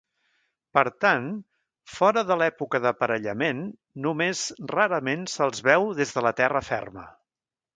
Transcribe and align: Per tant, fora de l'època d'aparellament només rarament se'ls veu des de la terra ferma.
Per 0.77 0.83
tant, 1.03 1.25
fora 1.97 2.23
de 2.31 2.37
l'època 2.43 2.81
d'aparellament 2.85 3.61
només 4.07 4.43
rarament 4.75 5.29
se'ls 5.35 5.63
veu 5.69 5.87
des 6.01 6.15
de 6.17 6.25
la 6.29 6.33
terra 6.41 6.65
ferma. 6.73 7.07